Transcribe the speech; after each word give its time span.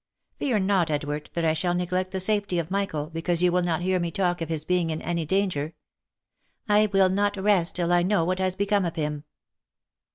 Fear 0.39 0.61
not, 0.61 0.89
Edward, 0.89 1.29
that 1.35 1.45
I 1.45 1.53
shall 1.53 1.75
neglect 1.75 2.09
the 2.09 2.19
safety 2.19 2.57
of 2.57 2.71
Michael, 2.71 3.11
because 3.11 3.43
you 3.43 3.51
will 3.51 3.61
not 3.61 3.83
hear 3.83 3.99
me 3.99 4.09
talk 4.09 4.41
of 4.41 4.49
his 4.49 4.65
being 4.65 4.89
in 4.89 4.99
any 5.03 5.27
danger. 5.27 5.75
I 6.67 6.87
will 6.87 7.09
not 7.09 7.37
rest 7.37 7.75
till 7.75 7.93
I 7.93 8.01
know 8.01 8.25
what 8.25 8.39
has 8.39 8.55
become 8.55 8.83
of 8.83 8.95
him." 8.95 9.25